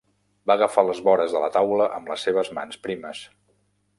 [0.51, 3.23] Va agafar les vores de la taula amb les seves mans primes.